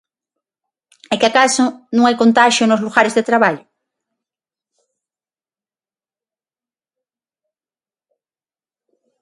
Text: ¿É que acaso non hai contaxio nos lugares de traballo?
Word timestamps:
¿É 1.13 1.15
que 1.19 1.29
acaso 1.29 1.65
non 1.95 2.03
hai 2.05 2.15
contaxio 2.21 2.65
nos 2.67 2.83
lugares 2.85 3.15
de 3.17 3.27
traballo? 3.29 3.63